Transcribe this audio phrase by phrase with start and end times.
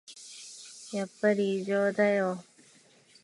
[0.93, 2.43] やっぱり異常だよ